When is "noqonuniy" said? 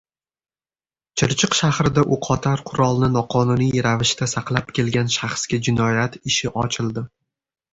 3.17-3.83